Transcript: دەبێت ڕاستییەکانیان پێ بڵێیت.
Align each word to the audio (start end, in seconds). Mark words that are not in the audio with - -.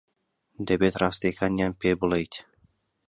دەبێت 0.67 0.93
ڕاستییەکانیان 1.01 1.73
پێ 1.81 1.91
بڵێیت. 1.99 2.33